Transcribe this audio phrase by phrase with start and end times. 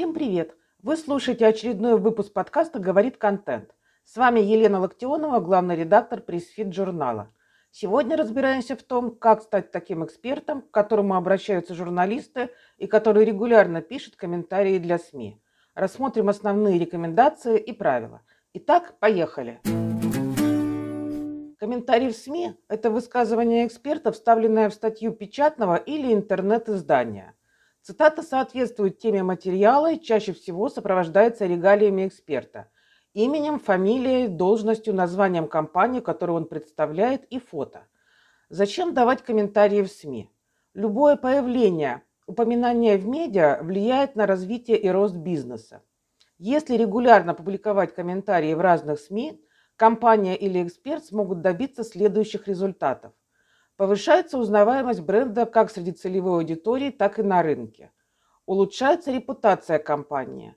[0.00, 0.56] Всем привет!
[0.82, 3.74] Вы слушаете очередной выпуск подкаста «Говорит контент».
[4.04, 7.34] С вами Елена Локтионова, главный редактор пресс-фит журнала.
[7.70, 12.48] Сегодня разбираемся в том, как стать таким экспертом, к которому обращаются журналисты
[12.78, 15.38] и который регулярно пишет комментарии для СМИ.
[15.74, 18.22] Рассмотрим основные рекомендации и правила.
[18.54, 19.60] Итак, поехали!
[21.58, 27.34] Комментарий в СМИ– это высказывание эксперта, вставленное в статью печатного или интернет-издания–
[27.82, 32.68] Цитата соответствует теме материала и чаще всего сопровождается регалиями эксперта–
[33.14, 37.86] именем, фамилией, должностью, названием компании, которую он представляет, и фото.
[38.48, 40.30] Зачем давать комментарии в СМИ?
[40.74, 45.82] Любое появление, упоминание в медиа влияет на развитие и рост бизнеса.
[46.38, 49.40] Если регулярно публиковать комментарии в разных СМИ,
[49.76, 53.12] компания или эксперт смогут добиться следующих результатов.
[53.80, 57.90] Повышается узнаваемость бренда как среди целевой аудитории, так и на рынке.
[58.44, 60.54] Улучшается репутация компании.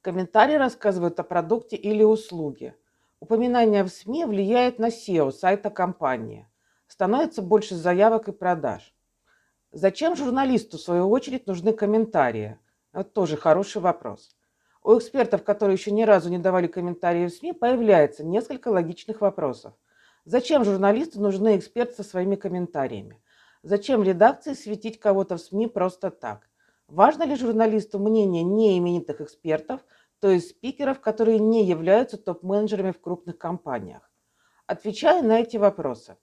[0.00, 2.74] Комментарии рассказывают о продукте или услуге.
[3.20, 6.48] Упоминание в СМИ влияет на SEO сайта компании.
[6.88, 8.92] Становится больше заявок и продаж.
[9.70, 12.58] Зачем журналисту, в свою очередь, нужны комментарии?
[12.92, 14.36] Это тоже хороший вопрос.
[14.82, 19.74] У экспертов, которые еще ни разу не давали комментарии в СМИ, появляется несколько логичных вопросов.
[20.26, 23.20] Зачем журналисту нужны эксперты со своими комментариями?
[23.62, 26.48] Зачем редакции светить кого-то в СМИ просто так?
[26.88, 29.82] Важно ли журналисту мнение неименитых экспертов,
[30.20, 34.10] то есть спикеров, которые не являются топ-менеджерами в крупных компаниях?
[34.66, 36.16] Отвечая на эти вопросы,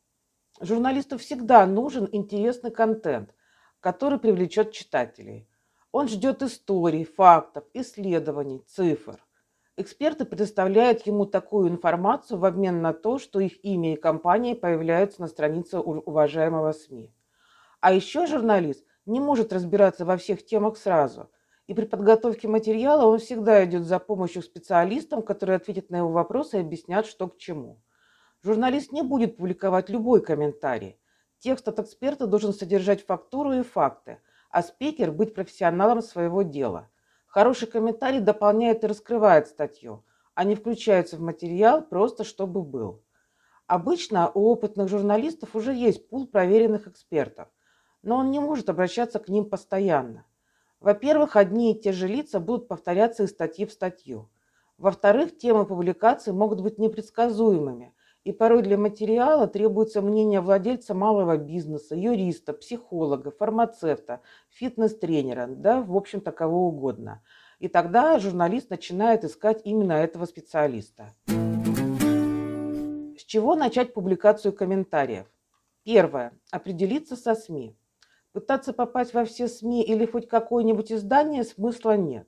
[0.59, 3.35] журналисту всегда нужен интересный контент,
[3.79, 5.47] который привлечет читателей.
[5.91, 9.23] Он ждет историй, фактов, исследований, цифр–
[9.77, 15.21] Эксперты предоставляют ему такую информацию в обмен на то, что их имя и компания появляются
[15.21, 17.13] на странице уважаемого СМИ.
[17.79, 21.31] А еще журналист не может разбираться во всех темах сразу.
[21.67, 26.57] И при подготовке материала он всегда идет за помощью специалистам, которые ответят на его вопросы
[26.57, 27.81] и объяснят, что к чему.
[28.43, 30.99] Журналист не будет публиковать любой комментарий.
[31.39, 34.19] Текст от эксперта должен содержать фактуру и факты,
[34.49, 36.89] а спикер быть профессионалом своего дела.
[37.31, 40.03] Хороший комментарий дополняет и раскрывает статью,
[40.35, 43.03] а не включается в материал просто чтобы был.
[43.67, 47.47] Обычно у опытных журналистов уже есть пул проверенных экспертов,
[48.03, 50.25] но он не может обращаться к ним постоянно.
[50.81, 54.29] Во-первых, одни и те же лица будут повторяться из статьи в статью.
[54.77, 61.95] Во-вторых, темы публикации могут быть непредсказуемыми, и порой для материала требуется мнение владельца малого бизнеса,
[61.95, 67.23] юриста, психолога, фармацевта, фитнес-тренера, да, в общем-то, кого угодно.
[67.59, 71.13] И тогда журналист начинает искать именно этого специалиста.
[73.17, 75.25] С чего начать публикацию комментариев?
[75.83, 76.33] Первое.
[76.51, 77.75] Определиться со СМИ.
[78.33, 82.27] Пытаться попасть во все СМИ или хоть какое-нибудь издание смысла нет.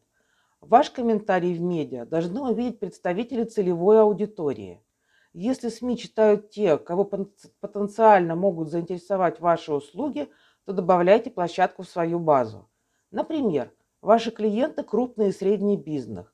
[0.60, 4.82] Ваш комментарий в медиа должны увидеть представители целевой аудитории–
[5.34, 10.30] если СМИ читают те, кого потенциально могут заинтересовать ваши услуги,
[10.66, 12.70] то добавляйте площадку в свою базу.
[13.10, 16.28] Например, ваши клиенты– крупный и средний бизнес.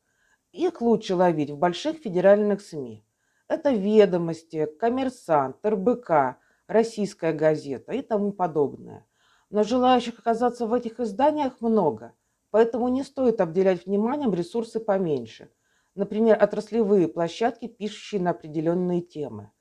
[0.51, 3.05] Их лучше ловить в больших федеральных СМИ.
[3.47, 9.07] Это «Ведомости», «Коммерсант», РБК, «Российская газета» и тому подобное.
[9.49, 12.13] Но желающих оказаться в этих изданиях много,
[12.51, 15.49] поэтому не стоит обделять вниманием ресурсы поменьше–
[15.95, 19.51] Например, отраслевые площадки, пишущие на определенные темы.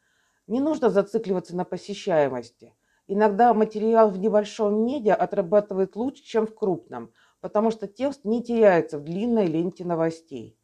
[0.46, 2.74] Не нужно зацикливаться на посещаемости.
[3.06, 8.98] Иногда материал в небольшом медиа отрабатывает лучше, чем в крупном, потому что текст не теряется
[8.98, 10.58] в длинной ленте новостей.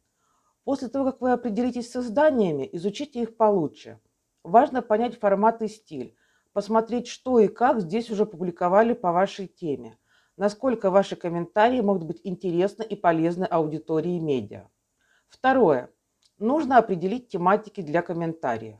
[0.63, 3.99] После того, как вы определитесь с изданиями, изучите их получше.
[4.43, 6.15] Важно понять формат и стиль,
[6.53, 9.97] посмотреть, что и как здесь уже публиковали по вашей теме,
[10.37, 14.69] насколько ваши комментарии могут быть интересны и полезны аудитории медиа.
[15.29, 15.89] Второе.
[16.37, 18.79] Нужно определить тематики для комментариев.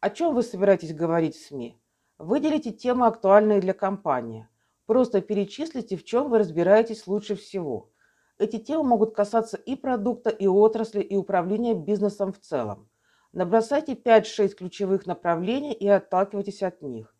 [0.00, 1.80] О чем вы собираетесь говорить в СМИ?
[2.18, 4.48] Выделите темы, актуальные для компании.
[4.86, 7.90] Просто перечислите, в чем вы разбираетесь лучше всего.
[8.38, 12.88] Эти темы могут касаться и продукта, и отрасли, и управления бизнесом в целом.
[13.32, 17.14] Набросайте 5-6 ключевых направлений и отталкивайтесь от них.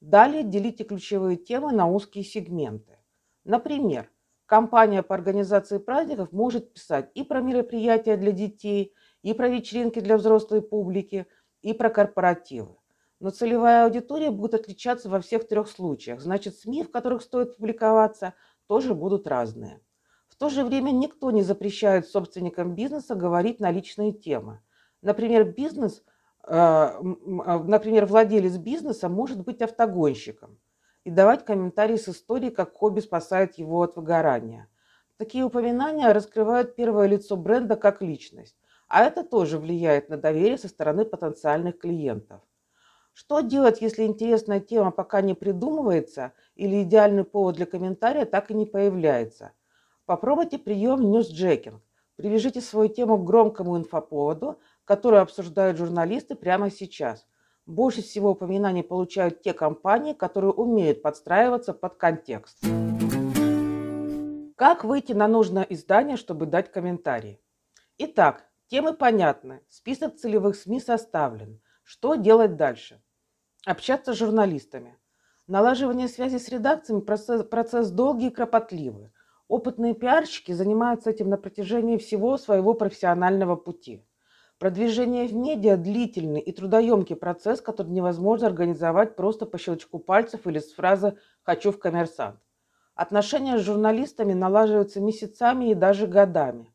[0.00, 2.98] Далее делите ключевые темы на узкие сегменты.
[3.44, 4.10] Например,
[4.46, 10.16] Компания по организации праздников может писать и про мероприятия для детей, и про вечеринки для
[10.16, 11.26] взрослой публики,
[11.62, 12.76] и про корпоративы.
[13.18, 16.20] Но целевая аудитория будет отличаться во всех трех случаях.
[16.20, 18.34] Значит, СМИ, в которых стоит публиковаться,
[18.68, 19.80] тоже будут разные.
[20.28, 24.60] В то же время никто не запрещает собственникам бизнеса говорить на личные темы.
[25.02, 26.04] Например, бизнес,
[26.46, 30.58] э, например, владелец бизнеса может быть автогонщиком
[31.06, 34.68] и давать комментарии с историей, как хобби спасает его от выгорания.
[35.18, 38.56] Такие упоминания раскрывают первое лицо бренда как личность,
[38.88, 42.40] а это тоже влияет на доверие со стороны потенциальных клиентов.
[43.12, 48.54] Что делать, если интересная тема пока не придумывается или идеальный повод для комментария так и
[48.54, 49.52] не появляется?
[50.06, 51.82] Попробуйте прием ньюсджекинг.
[52.16, 57.28] Привяжите свою тему к громкому инфоповоду, который обсуждают журналисты прямо сейчас.
[57.66, 62.62] Больше всего упоминаний получают те компании, которые умеют подстраиваться под контекст.
[64.54, 67.40] Как выйти на нужное издание, чтобы дать комментарий?
[67.98, 71.60] Итак, темы понятны, список целевых СМИ составлен.
[71.82, 73.02] Что делать дальше?
[73.64, 74.96] Общаться с журналистами.
[75.48, 79.10] Налаживание связи с редакциями процесс, процесс долгий и кропотливый.
[79.48, 84.04] Опытные пиарщики занимаются этим на протяжении всего своего профессионального пути.
[84.58, 90.60] Продвижение в медиа– длительный и трудоемкий процесс, который невозможно организовать просто по щелчку пальцев или
[90.60, 92.40] с фразы «хочу в коммерсант».
[92.94, 96.72] Отношения с журналистами налаживаются месяцами и даже годами.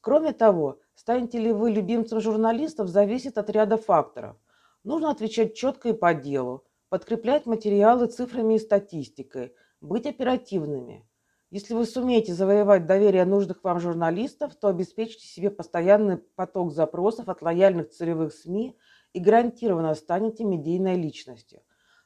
[0.00, 4.36] Кроме того, станете ли вы любимцем журналистов, зависит от ряда факторов.
[4.82, 9.52] Нужно отвечать четко и по делу, подкреплять материалы цифрами и статистикой,
[9.82, 11.04] быть оперативными–
[11.50, 17.42] если вы сумеете завоевать доверие нужных вам журналистов, то обеспечите себе постоянный поток запросов от
[17.42, 18.76] лояльных целевых СМИ
[19.12, 21.62] и гарантированно станете медийной личностью.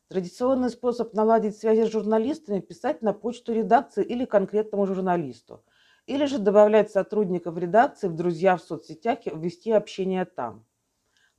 [0.08, 5.62] Традиционный способ наладить связи с журналистами– писать на почту редакции или конкретному журналисту.
[6.06, 10.64] Или же добавлять сотрудников редакции в друзья в соцсетях и вести общение там.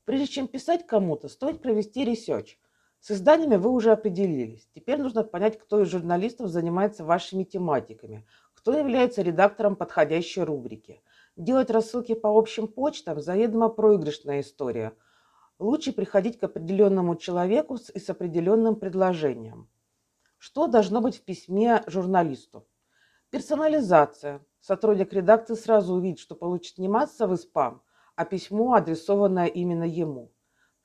[0.03, 2.59] Прежде чем писать кому-то, стоит провести research–
[3.05, 4.67] с изданиями вы уже определились.
[4.73, 8.25] Теперь нужно понять, кто из журналистов занимается вашими тематиками,
[8.55, 11.03] кто является редактором подходящей рубрики.
[11.35, 14.93] Делать рассылки по общим почтам– заведомо проигрышная история.
[15.59, 19.69] Лучше приходить к определенному человеку и с определенным предложением.
[20.39, 22.65] Что должно быть в письме журналисту?
[23.29, 24.43] Персонализация.
[24.61, 27.83] Сотрудник редакции сразу увидит, что получит не массовый спам,
[28.15, 30.31] а письмо, адресованное именно ему–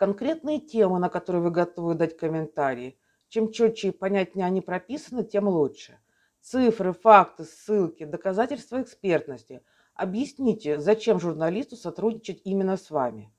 [0.01, 2.99] конкретные темы, на которые вы готовы дать комментарии.
[3.29, 5.99] Чем четче и понятнее они прописаны, тем лучше.
[6.41, 9.61] Цифры, факты, ссылки, доказательства экспертности.
[9.93, 13.31] Объясните, зачем журналисту сотрудничать именно с вами.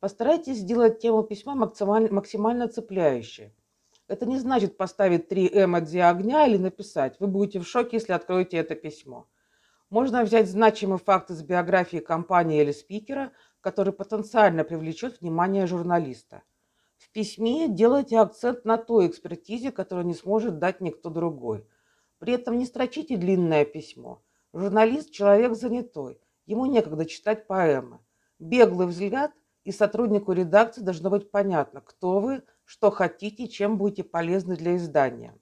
[0.00, 3.54] Постарайтесь сделать тему письма максимально, цепляющей.
[4.08, 7.20] Это не значит поставить 3 эмодзи огня или написать.
[7.20, 9.28] Вы будете в шоке, если откроете это письмо.
[9.90, 13.32] Можно взять значимый факт из биографии компании или спикера,
[13.66, 16.44] который потенциально привлечет внимание журналиста.
[16.98, 21.66] В письме делайте акцент на той экспертизе, которую не сможет дать никто другой.
[22.20, 24.22] При этом не строчите длинное письмо.
[24.52, 27.98] Журналист– человек занятой, ему некогда читать поэмы.
[28.38, 29.32] Беглый взгляд,
[29.64, 35.36] и сотруднику редакции должно быть понятно, кто вы, что хотите, чем будете полезны для издания.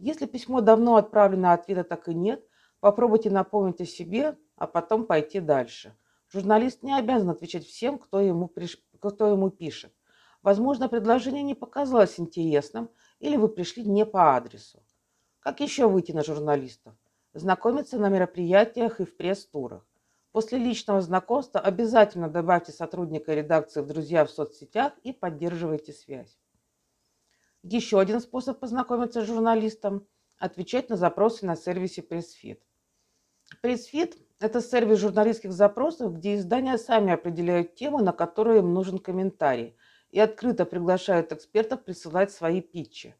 [0.00, 2.44] Если письмо давно отправлено, а ответа так и нет,
[2.80, 5.96] попробуйте напомнить о себе, а потом пойти дальше–
[6.30, 8.78] Журналист не обязан отвечать всем, кто ему, приш...
[9.00, 9.92] кто ему пишет.
[10.42, 14.82] Возможно, предложение не показалось интересным, или вы пришли не по адресу.
[15.40, 16.94] Как еще выйти на журналистов?
[17.32, 19.86] Знакомиться на мероприятиях и в пресс-турах.
[20.32, 26.38] После личного знакомства обязательно добавьте сотрудника редакции в друзья в соцсетях и поддерживайте связь.
[27.62, 30.06] Еще один способ познакомиться с журналистом–
[30.38, 32.60] отвечать на запросы на сервисе PressFit.
[33.62, 39.74] PressFit это сервис журналистских запросов, где издания сами определяют тему, на которую им нужен комментарий,
[40.10, 43.16] и открыто приглашают экспертов присылать свои питчи.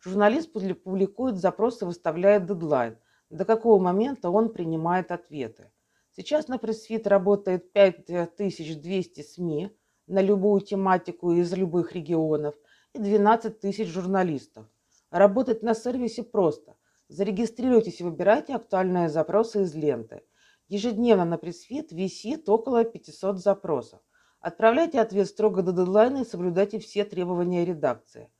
[0.00, 2.96] Журналист публикует запросы, выставляет дедлайн,
[3.30, 5.72] до какого момента он принимает ответы.
[6.12, 12.54] Сейчас на Pressfeed работает 5200 СМИ на любую тематику из любых регионов
[12.94, 14.66] и 12 тысяч журналистов.
[15.10, 16.76] Работать на сервисе просто.
[17.08, 20.22] Зарегистрируйтесь и выбирайте актуальные запросы из ленты–
[20.70, 23.98] Ежедневно на Pressfeed висит около 500 запросов.
[24.40, 28.30] Отправляйте ответ строго до дедлайна и соблюдайте все требования редакции.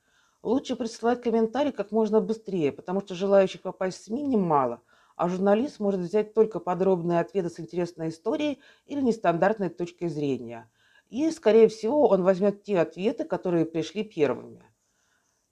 [0.45, 4.81] Лучше присылать комментарий как можно быстрее, потому что желающих попасть в СМИ немало,
[5.17, 10.71] а журналист может взять только подробные ответы с интересной историей или нестандартной точкой зрения.
[11.09, 14.63] И, скорее всего, он возьмет те ответы, которые пришли первыми.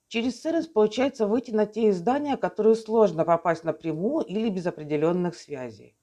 [0.06, 5.97] Через сервис получается выйти на те издания, которые сложно попасть напрямую или без определенных связей.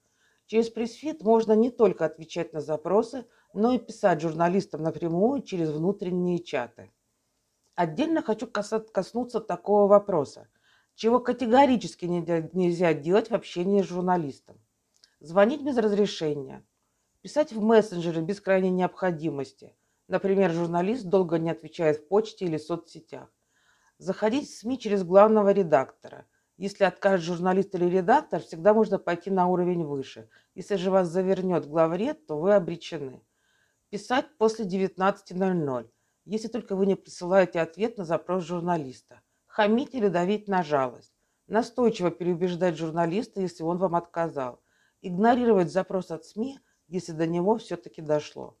[0.46, 6.38] Через пресс-фит можно не только отвечать на запросы, но и писать журналистам напрямую через внутренние
[6.38, 6.92] чаты.
[7.74, 10.48] Отдельно хочу коснуться такого вопроса,
[10.94, 14.58] чего категорически нельзя делать в общении с журналистом.
[15.20, 16.64] Звонить без разрешения,
[17.22, 19.74] писать в мессенджеры без крайней необходимости.
[20.06, 23.28] Например, журналист долго не отвечает в почте или соцсетях.
[23.98, 26.26] Заходить в СМИ через главного редактора.
[26.56, 30.30] Если откажет журналист или редактор, всегда можно пойти на уровень выше.
[30.54, 33.22] Если же вас завернет главред, то вы обречены.
[33.90, 35.90] Писать после 19.00,
[36.24, 39.20] если только вы не присылаете ответ на запрос журналиста.
[39.46, 41.12] Хамить или давить на жалость.
[41.46, 44.60] Настойчиво переубеждать журналиста, если он вам отказал.
[45.02, 46.58] Игнорировать запрос от СМИ,
[46.88, 48.58] если до него все-таки дошло.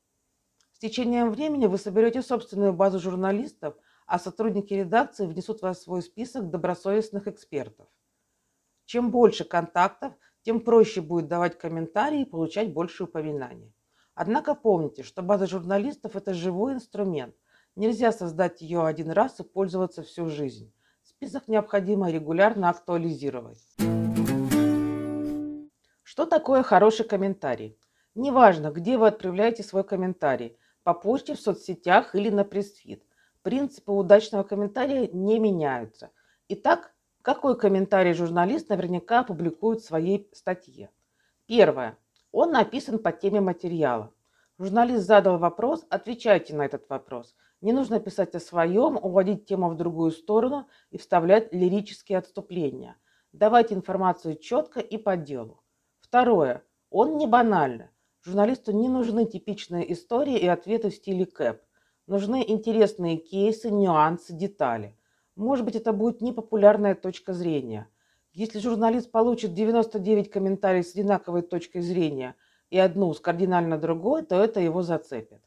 [0.72, 3.74] С течением времени вы соберете собственную базу журналистов,
[4.06, 7.88] а сотрудники редакции внесут вас в свой список добросовестных экспертов.
[8.84, 13.74] Чем больше контактов, тем проще будет давать комментарии и получать больше упоминаний.
[14.14, 17.34] Однако помните, что база журналистов– это живой инструмент.
[17.74, 20.72] Нельзя создать ее один раз и пользоваться всю жизнь.
[21.02, 23.60] Список необходимо регулярно актуализировать.
[26.02, 27.76] Что такое хороший комментарий?
[28.14, 33.02] Неважно, где вы отправляете свой комментарий– по почте, в соцсетях или на пресс-фит–
[33.46, 36.10] принципы удачного комментария не меняются.
[36.48, 40.90] Итак, какой комментарий журналист наверняка опубликует в своей статье?
[41.46, 41.96] Первое.
[42.32, 44.12] Он написан по теме материала.
[44.58, 47.36] Журналист задал вопрос, отвечайте на этот вопрос.
[47.60, 52.96] Не нужно писать о своем, уводить тему в другую сторону и вставлять лирические отступления.
[53.30, 55.62] Давайте информацию четко и по делу.
[56.00, 56.64] Второе.
[56.90, 57.90] Он не банальный.
[58.22, 61.62] Журналисту не нужны типичные истории и ответы в стиле КЭП.
[62.06, 64.96] Нужны интересные кейсы, нюансы, детали.
[65.34, 67.88] Может быть, это будет непопулярная точка зрения.
[68.32, 72.36] Если журналист получит 99 комментариев с одинаковой точкой зрения
[72.70, 75.40] и одну с кардинально другой, то это его зацепит.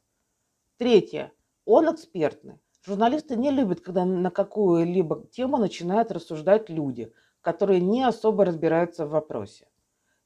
[0.78, 1.32] Третье.
[1.64, 2.60] Он экспертный.
[2.86, 9.12] Журналисты не любят, когда на какую-либо тему начинают рассуждать люди, которые не особо разбираются в
[9.12, 9.66] вопросе.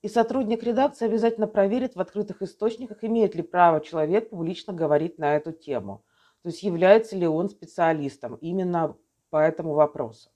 [0.01, 5.35] И сотрудник редакции обязательно проверит в открытых источниках, имеет ли право человек публично говорить на
[5.35, 6.03] эту тему–
[6.43, 8.95] то есть является ли он специалистом именно
[9.29, 10.29] по этому вопросу.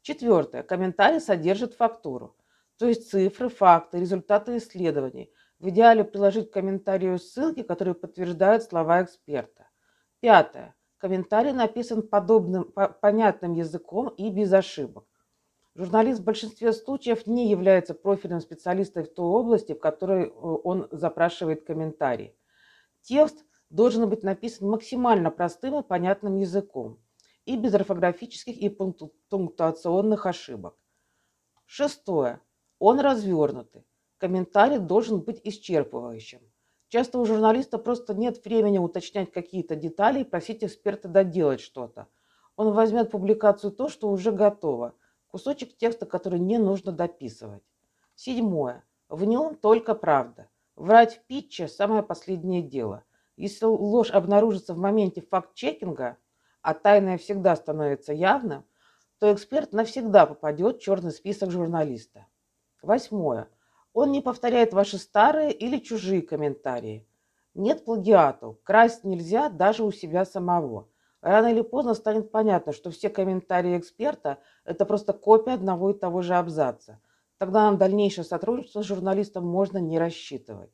[0.00, 0.62] Четвертое.
[0.62, 2.36] Комментарий содержит фактуру,
[2.78, 5.30] то есть цифры, факты, результаты исследований.
[5.58, 9.68] В идеале приложить к комментарию ссылки, которые подтверждают слова эксперта.
[10.20, 10.74] Пятое.
[10.98, 15.06] Комментарий написан подобным, понятным языком и без ошибок.
[15.74, 20.86] Журналист в большинстве случаев не является профильным специалистом в той области, в которой э, он
[20.92, 22.36] запрашивает комментарий.
[23.02, 27.00] Текст должен быть написан максимально простым и понятным языком
[27.44, 30.78] и без орфографических и пунктуационных ошибок.
[31.66, 32.40] Шестое.
[32.78, 33.84] Он развернутый.
[34.18, 36.40] Комментарий должен быть исчерпывающим.
[36.88, 42.06] Часто у журналиста просто нет времени уточнять какие-то детали и просить эксперта доделать что-то.
[42.56, 44.94] Он возьмет публикацию то, что уже готово,
[45.26, 47.64] кусочек текста, который не нужно дописывать.
[48.14, 48.84] Седьмое.
[49.08, 50.48] В нем только правда.
[50.76, 53.02] Врать в питче– самое последнее дело–
[53.36, 56.16] если ложь обнаружится в моменте факт-чекинга,
[56.62, 58.64] а тайное всегда становится явным,
[59.18, 62.26] то эксперт навсегда попадет в черный список журналиста.
[62.82, 63.48] Восьмое.
[63.92, 67.06] Он не повторяет ваши старые или чужие комментарии.
[67.54, 68.58] Нет плагиату.
[68.64, 70.88] Красть нельзя даже у себя самого.
[71.20, 76.20] Рано или поздно станет понятно, что все комментарии эксперта– это просто копия одного и того
[76.20, 77.00] же абзаца.
[77.38, 80.70] Тогда на дальнейшее сотрудничество с журналистом можно не рассчитывать.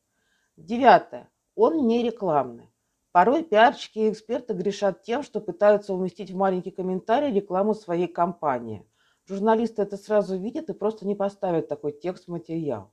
[0.56, 1.28] Девятое.
[1.62, 2.70] Он не рекламный.
[3.12, 8.86] Порой пиарщики и эксперты грешат тем, что пытаются уместить в маленький комментарий рекламу своей компании.
[9.26, 12.92] Журналисты это сразу видят и просто не поставят такой текст в материал.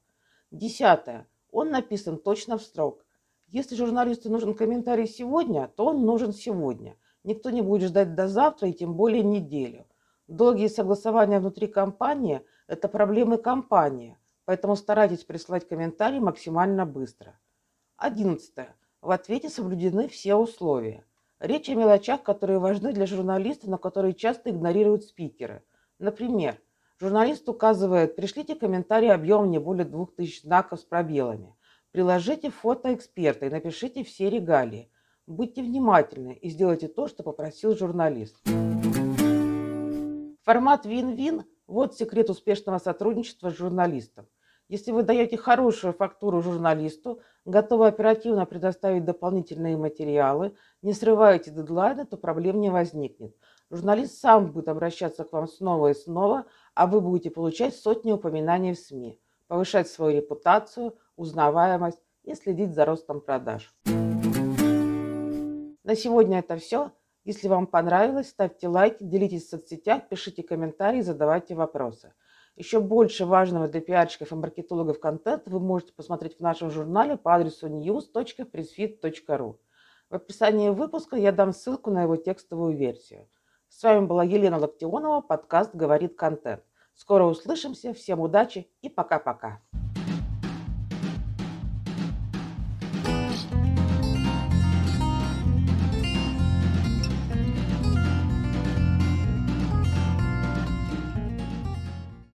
[0.52, 1.30] Десятое.
[1.50, 3.06] Он написан точно в строк.
[3.48, 6.98] Если журналисту нужен комментарий сегодня, то он нужен сегодня.
[7.24, 9.86] Никто не будет ждать до завтра и тем более неделю.
[10.28, 17.40] Долгие согласования внутри компании– это проблемы компании, поэтому старайтесь прислать комментарий максимально быстро.
[17.98, 18.76] Одиннадцатое.
[19.02, 21.04] В ответе соблюдены все условия.
[21.40, 25.64] Речь о мелочах, которые важны для журналиста, но которые часто игнорируют спикеры.
[25.98, 26.62] Например,
[27.00, 31.56] журналист указывает, пришлите комментарий объемом не более 2000 знаков с пробелами.
[31.92, 34.92] Приложите фото эксперта и напишите все регалии.
[35.26, 38.38] Будьте внимательны и сделайте то, что попросил журналист.
[40.44, 44.28] Формат вин-вин– вот секрет успешного сотрудничества с журналистом.
[44.70, 52.18] Если вы даете хорошую фактуру журналисту, готовы оперативно предоставить дополнительные материалы, не срываете дедлайны, то
[52.18, 53.34] проблем не возникнет.
[53.70, 58.74] Журналист сам будет обращаться к вам снова и снова, а вы будете получать сотни упоминаний
[58.74, 63.74] в СМИ, повышать свою репутацию, узнаваемость и следить за ростом продаж.
[63.86, 66.92] На сегодня это все.
[67.24, 72.12] Если вам понравилось, ставьте лайки, делитесь в соцсетях, пишите комментарии, задавайте вопросы.
[72.58, 77.36] Еще больше важного для пиарщиков и маркетологов контента вы можете посмотреть в нашем журнале по
[77.36, 79.58] адресу news.pressfit.ru.
[80.10, 83.30] В описании выпуска я дам ссылку на его текстовую версию.
[83.70, 86.64] С вами была Елена Локтионова, подкаст «Говорит контент».
[86.96, 87.94] Скоро услышимся.
[87.94, 89.62] Всем удачи и пока-пока.